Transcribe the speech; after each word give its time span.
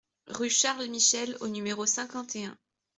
Rue 0.25 0.49
Charles 0.49 0.89
Michels 0.89 1.37
au 1.41 1.47
numéro 1.47 1.85
cinquante 1.85 2.35
et 2.35 2.45
un 2.45 2.57